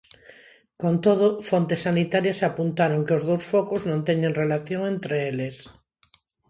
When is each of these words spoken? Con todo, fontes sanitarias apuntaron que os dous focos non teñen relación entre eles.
Con 0.81 0.93
todo, 1.05 1.27
fontes 1.49 1.83
sanitarias 1.87 2.39
apuntaron 2.49 3.05
que 3.05 3.13
os 3.17 3.23
dous 3.29 3.43
focos 3.53 3.81
non 3.89 4.05
teñen 4.07 4.37
relación 4.43 4.81
entre 4.95 5.15
eles. 5.31 5.55